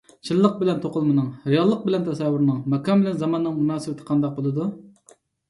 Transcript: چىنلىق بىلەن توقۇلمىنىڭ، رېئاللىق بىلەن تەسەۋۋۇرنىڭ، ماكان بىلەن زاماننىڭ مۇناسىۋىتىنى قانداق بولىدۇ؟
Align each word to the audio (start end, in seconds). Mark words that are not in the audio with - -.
چىنلىق 0.27 0.53
بىلەن 0.61 0.79
توقۇلمىنىڭ، 0.85 1.27
رېئاللىق 1.53 1.83
بىلەن 1.89 2.07
تەسەۋۋۇرنىڭ، 2.07 2.57
ماكان 2.75 3.05
بىلەن 3.05 3.21
زاماننىڭ 3.25 3.61
مۇناسىۋىتىنى 3.61 4.09
قانداق 4.11 4.35
بولىدۇ؟ 4.41 4.69